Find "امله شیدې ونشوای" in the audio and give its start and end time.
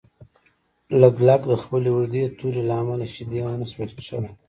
2.81-3.87